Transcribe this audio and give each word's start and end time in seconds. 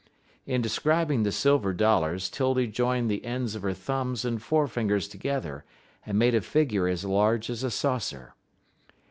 In 0.47 0.63
describing 0.63 1.21
the 1.21 1.31
silver 1.31 1.73
dollars 1.73 2.27
'Tildy 2.27 2.65
joined 2.65 3.07
the 3.07 3.23
ends 3.23 3.53
of 3.53 3.61
her 3.61 3.75
thumbs 3.75 4.25
and 4.25 4.41
fore 4.41 4.67
fingers 4.67 5.07
together, 5.07 5.63
and 6.07 6.17
made 6.17 6.33
a 6.33 6.41
figure 6.41 6.87
as 6.87 7.05
large 7.05 7.51
as 7.51 7.63
a 7.63 7.69
saucer. 7.69 8.33